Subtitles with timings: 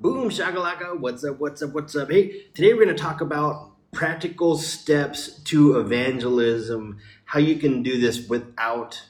[0.00, 0.98] Boom, shakalaka.
[0.98, 1.38] What's up?
[1.40, 1.74] What's up?
[1.74, 2.10] What's up?
[2.10, 8.00] Hey, today we're going to talk about practical steps to evangelism, how you can do
[8.00, 9.02] this without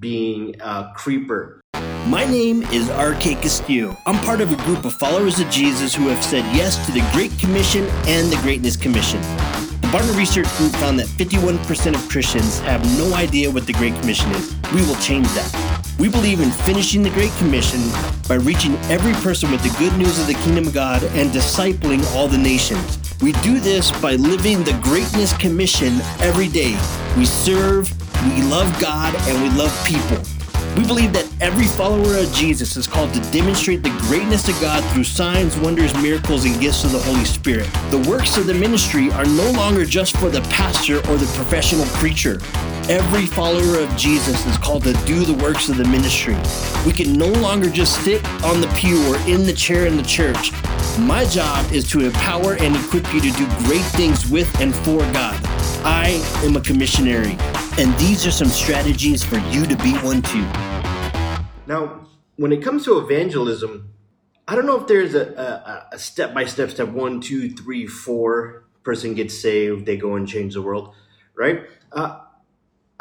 [0.00, 1.60] being a creeper.
[2.08, 3.36] My name is R.K.
[3.36, 3.96] Castillo.
[4.04, 7.08] I'm part of a group of followers of Jesus who have said yes to the
[7.12, 9.20] Great Commission and the Greatness Commission.
[9.20, 13.94] The Barna Research Group found that 51% of Christians have no idea what the Great
[14.00, 14.56] Commission is.
[14.74, 15.81] We will change that.
[16.02, 17.80] We believe in finishing the Great Commission
[18.26, 22.04] by reaching every person with the good news of the kingdom of God and discipling
[22.12, 22.98] all the nations.
[23.22, 26.72] We do this by living the Greatness Commission every day.
[27.16, 27.88] We serve,
[28.34, 30.18] we love God, and we love people.
[30.76, 34.82] We believe that every follower of Jesus is called to demonstrate the greatness of God
[34.92, 37.68] through signs, wonders, miracles, and gifts of the Holy Spirit.
[37.92, 41.84] The works of the ministry are no longer just for the pastor or the professional
[42.00, 42.40] preacher.
[42.88, 46.36] Every follower of Jesus is called to do the works of the ministry.
[46.84, 50.02] We can no longer just sit on the pew or in the chair in the
[50.02, 50.50] church.
[50.98, 54.98] My job is to empower and equip you to do great things with and for
[55.12, 55.40] God.
[55.84, 57.40] I am a commissionary,
[57.78, 60.44] and these are some strategies for you to be one too.
[61.68, 63.94] Now, when it comes to evangelism,
[64.48, 68.64] I don't know if there's a, a, a step-by-step step one, two, three, four.
[68.82, 70.92] Person gets saved, they go and change the world,
[71.36, 71.66] right?
[71.92, 72.21] Uh,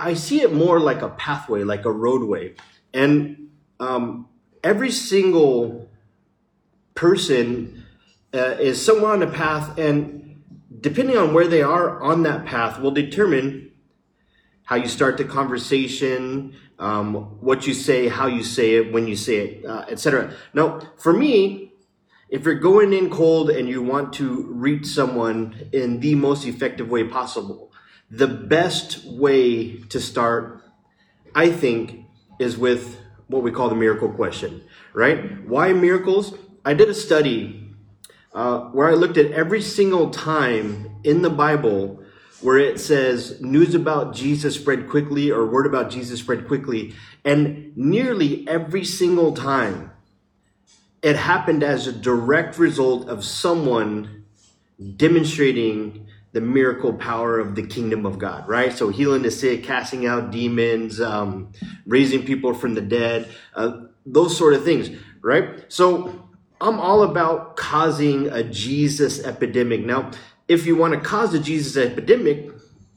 [0.02, 2.55] I see it more like a pathway, like a roadway,
[2.94, 3.49] and
[3.80, 4.27] um,
[4.63, 5.89] every single
[6.95, 7.83] person
[8.33, 10.41] uh, is somewhere on a path, and
[10.80, 13.71] depending on where they are on that path, will determine
[14.63, 19.15] how you start the conversation, um, what you say, how you say it, when you
[19.15, 20.33] say it, uh, etc.
[20.53, 21.73] Now, for me,
[22.30, 26.89] if you're going in cold and you want to reach someone in the most effective
[26.89, 27.70] way possible,
[28.12, 30.62] the best way to start,
[31.34, 32.06] I think,
[32.40, 34.62] is with what we call the miracle question,
[34.94, 35.48] right?
[35.48, 36.34] Why miracles?
[36.66, 37.73] I did a study
[38.34, 42.04] uh, where I looked at every single time in the Bible
[42.42, 46.95] where it says news about Jesus spread quickly or word about Jesus spread quickly.
[47.23, 49.92] And nearly every single time
[51.02, 54.26] it happened as a direct result of someone
[54.98, 58.71] demonstrating the miracle power of the kingdom of God, right?
[58.71, 61.52] So healing the sick, casting out demons, um,
[61.86, 64.89] raising people from the dead, uh, those sort of things,
[65.21, 65.65] right?
[65.67, 66.30] So
[66.61, 69.86] I'm all about causing a Jesus epidemic.
[69.86, 70.11] Now,
[70.47, 72.49] if you want to cause a Jesus epidemic,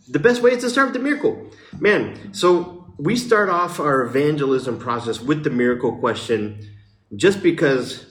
[0.08, 1.50] the best way is to start with the miracle.
[1.80, 6.70] Man, so we start off our evangelism process with the miracle question
[7.16, 8.06] just because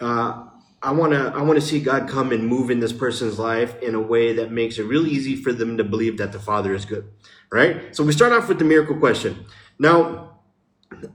[0.00, 0.47] uh,
[0.82, 3.80] I want to I want to see God come and move in this person's life
[3.82, 6.72] in a way that makes it really easy for them to believe that the Father
[6.74, 7.10] is good,
[7.50, 7.94] right?
[7.96, 9.44] So we start off with the miracle question.
[9.78, 10.38] Now,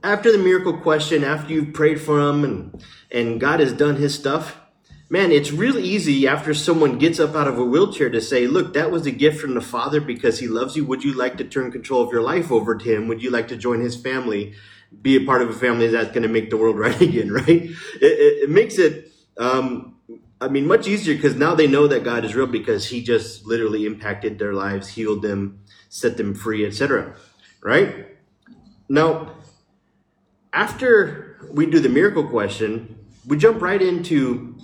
[0.02, 4.14] after the miracle question, after you've prayed for him and and God has done his
[4.14, 4.60] stuff,
[5.08, 8.74] man, it's really easy after someone gets up out of a wheelchair to say, look,
[8.74, 10.84] that was a gift from the Father because he loves you.
[10.84, 13.08] Would you like to turn control of your life over to him?
[13.08, 14.54] Would you like to join his family?
[15.00, 17.48] Be a part of a family that's going to make the world right again, right?
[17.48, 17.72] It,
[18.02, 19.96] it, it makes it um,
[20.40, 23.46] I mean, much easier because now they know that God is real because He just
[23.46, 27.16] literally impacted their lives, healed them, set them free, etc.
[27.62, 28.08] Right?
[28.88, 29.36] Now,
[30.52, 34.56] after we do the miracle question, we jump right into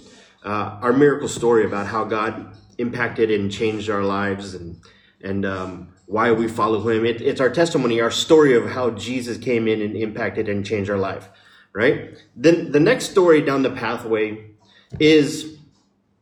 [0.44, 4.80] uh, our miracle story about how God impacted and changed our lives and
[5.22, 7.04] and um, why we follow Him.
[7.04, 10.90] It, it's our testimony, our story of how Jesus came in and impacted and changed
[10.90, 11.28] our life.
[11.72, 12.18] Right?
[12.34, 14.50] Then the next story down the pathway
[14.98, 15.58] is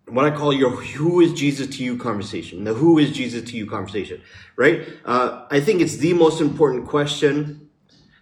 [0.06, 3.56] what I call your who is Jesus to you conversation, the who is Jesus to
[3.56, 4.22] you conversation,
[4.56, 4.88] right?
[5.04, 7.68] Uh, I think it's the most important question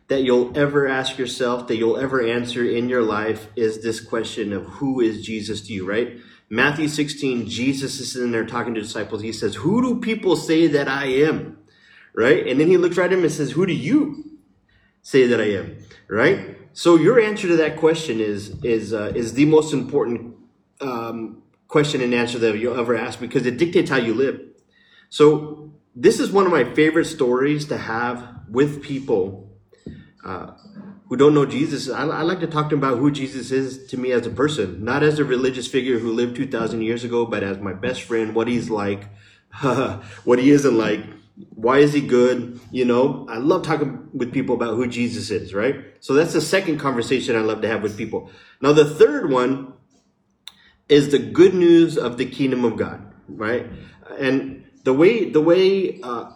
[0.09, 4.53] that you'll ever ask yourself, that you'll ever answer in your life is this question
[4.53, 6.19] of who is Jesus to you, right?
[6.49, 9.23] Matthew 16, Jesus is sitting there talking to disciples.
[9.23, 11.59] He says, Who do people say that I am?
[12.15, 12.47] Right?
[12.47, 14.39] And then he looks right at him and says, Who do you
[15.03, 15.77] say that I am?
[16.09, 16.56] Right?
[16.76, 20.37] So your answer to that question is is uh, is the most important
[20.82, 24.42] um, question and answer that you'll ever ask because it dictates how you live.
[25.09, 29.56] So this is one of my favorite stories to have with people
[30.22, 30.53] uh,
[31.09, 31.89] who don't know Jesus.
[31.89, 34.30] I, I, like to talk to them about who Jesus is to me as a
[34.30, 38.03] person, not as a religious figure who lived 2,000 years ago, but as my best
[38.03, 39.04] friend, what he's like,
[40.24, 41.06] what he isn't like,
[41.50, 42.60] why is he good?
[42.71, 45.77] You know, I love talking with people about who Jesus is, right?
[46.00, 48.30] So that's the second conversation I love to have with people.
[48.60, 49.74] Now, the third one
[50.88, 53.66] is the good news of the kingdom of God, right?
[54.18, 56.30] And the way the way uh,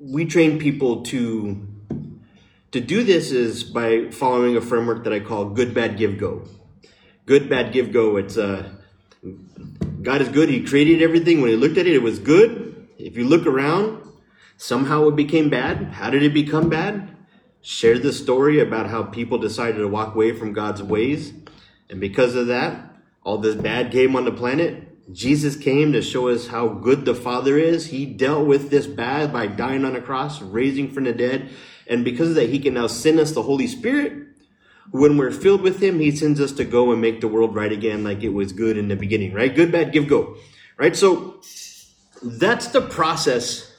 [0.00, 1.68] we train people to
[2.72, 6.46] to do this is by following a framework that I call good, bad, give, go.
[7.26, 8.16] good, bad, give, go.
[8.16, 8.72] It's uh,
[10.02, 10.48] God is good.
[10.48, 11.40] He created everything.
[11.40, 12.69] When He looked at it, it was good.
[13.02, 14.06] If you look around,
[14.58, 15.92] somehow it became bad.
[15.92, 17.16] How did it become bad?
[17.62, 21.32] Share the story about how people decided to walk away from God's ways,
[21.88, 22.90] and because of that,
[23.22, 24.86] all this bad came on the planet.
[25.12, 27.86] Jesus came to show us how good the Father is.
[27.86, 31.50] He dealt with this bad by dying on a cross, raising from the dead.
[31.86, 34.12] And because of that, He can now send us the Holy Spirit.
[34.90, 37.72] When we're filled with Him, He sends us to go and make the world right
[37.72, 39.54] again like it was good in the beginning, right?
[39.54, 40.36] Good, bad, give, go.
[40.76, 40.94] Right?
[40.94, 41.40] So
[42.22, 43.72] that's the process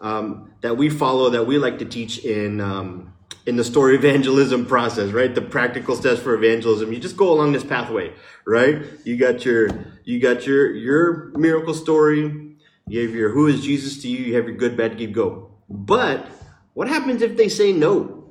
[0.00, 2.60] um, that we follow, that we like to teach in.
[2.60, 3.14] Um,
[3.46, 5.34] in the story evangelism process, right?
[5.34, 6.92] The practical steps for evangelism.
[6.92, 8.12] You just go along this pathway,
[8.46, 8.82] right?
[9.04, 9.68] You got your,
[10.04, 12.56] you got your, your miracle story.
[12.86, 14.18] You have your who is Jesus to you.
[14.18, 15.50] You have your good, bad, give, go.
[15.68, 16.26] But
[16.72, 18.23] what happens if they say no?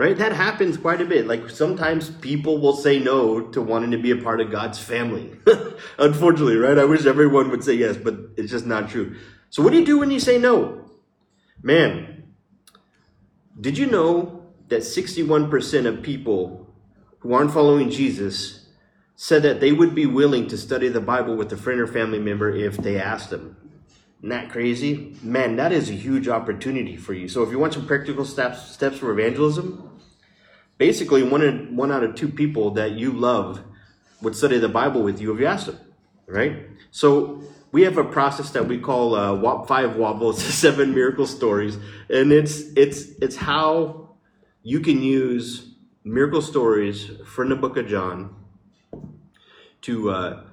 [0.00, 0.16] Right?
[0.16, 1.26] That happens quite a bit.
[1.26, 5.30] Like sometimes people will say no to wanting to be a part of God's family.
[5.98, 6.78] Unfortunately, right?
[6.78, 9.14] I wish everyone would say yes, but it's just not true.
[9.50, 10.86] So what do you do when you say no?
[11.62, 12.22] Man,
[13.60, 16.74] did you know that 61% of people
[17.18, 18.68] who aren't following Jesus
[19.16, 22.18] said that they would be willing to study the Bible with a friend or family
[22.18, 23.54] member if they asked them.
[24.22, 25.16] That crazy?
[25.22, 27.26] Man, that is a huge opportunity for you.
[27.26, 29.98] So if you want some practical steps steps for evangelism,
[30.76, 33.62] basically one in, one out of two people that you love
[34.20, 35.78] would study the Bible with you if you asked them,
[36.26, 36.66] right?
[36.90, 41.76] So we have a process that we call uh, WAP five wobbles, seven miracle stories,
[42.10, 44.16] and it's it's it's how
[44.62, 45.74] you can use
[46.04, 48.34] miracle stories from the book of John
[49.82, 50.44] to uh,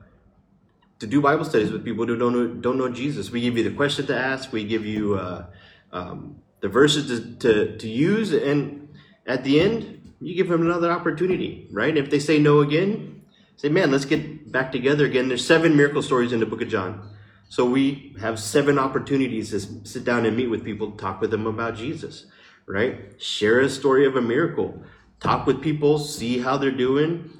[1.00, 3.30] to do Bible studies with people who don't know, don't know Jesus.
[3.32, 4.52] We give you the question to ask.
[4.52, 5.46] We give you uh,
[5.92, 8.90] um, the verses to, to, to use, and
[9.26, 11.68] at the end, you give them another opportunity.
[11.72, 11.96] Right?
[11.96, 13.22] If they say no again,
[13.56, 16.70] say, "Man, let's get back together again." There's seven miracle stories in the book of
[16.70, 17.10] John.
[17.50, 21.48] So we have seven opportunities to sit down and meet with people, talk with them
[21.48, 22.26] about Jesus
[22.68, 23.20] right?
[23.20, 24.84] Share a story of a miracle.
[25.20, 27.32] Talk with people, see how they're doing.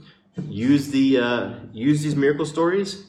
[0.48, 3.06] Use the uh, use these miracle stories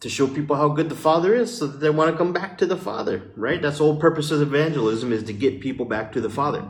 [0.00, 2.58] to show people how good the Father is, so that they want to come back
[2.58, 3.30] to the Father.
[3.36, 3.60] Right?
[3.60, 6.66] That's the whole purpose of evangelism is to get people back to the Father.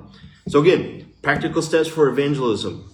[0.49, 2.91] So again, practical steps for evangelism.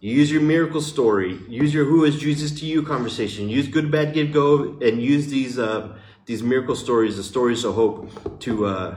[0.00, 1.38] Use your miracle story.
[1.48, 3.48] Use your "Who is Jesus to you?" conversation.
[3.48, 7.74] Use good, bad, give, go, and use these uh, these miracle stories, the stories of
[7.74, 8.96] hope, to uh,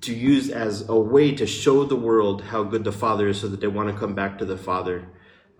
[0.00, 3.48] to use as a way to show the world how good the Father is so
[3.48, 5.06] that they want to come back to the Father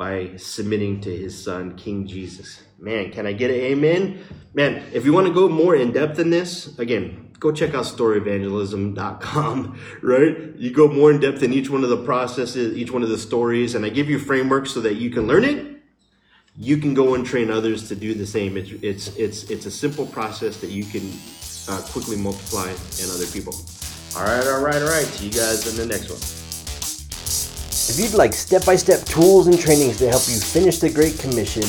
[0.01, 2.63] by submitting to his son, King Jesus.
[2.79, 4.19] Man, can I get an amen?
[4.55, 7.85] Man, if you want to go more in depth in this, again, go check out
[7.85, 10.57] storyevangelism.com, right?
[10.57, 13.19] You go more in depth in each one of the processes, each one of the
[13.19, 15.67] stories, and I give you frameworks so that you can learn it.
[16.57, 18.57] You can go and train others to do the same.
[18.57, 21.13] It's it's it's it's a simple process that you can
[21.69, 23.55] uh, quickly multiply in other people.
[24.17, 25.05] All right, all right, all right.
[25.05, 26.40] See you guys in the next one.
[27.91, 31.19] If you'd like step by step tools and trainings to help you finish the Great
[31.19, 31.65] Commission,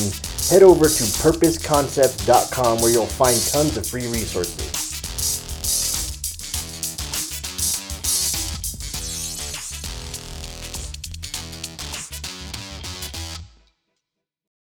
[0.48, 4.71] head over to purposeconcept.com where you'll find tons of free resources.